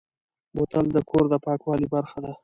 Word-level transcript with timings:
بوتل 0.55 0.85
د 0.93 0.97
کور 1.09 1.25
د 1.31 1.33
پاکوالي 1.45 1.87
برخه 1.95 2.17
ده. 2.25 2.31